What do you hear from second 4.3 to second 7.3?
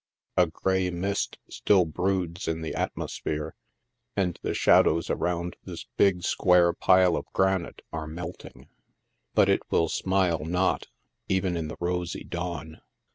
the shadows around this big, square pile